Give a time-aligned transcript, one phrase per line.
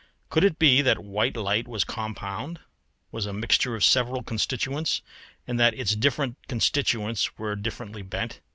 [0.31, 2.59] Could it be that white light was compound,
[3.11, 5.03] was a mixture of several constituents,
[5.45, 8.39] and that its different constituents were differently bent?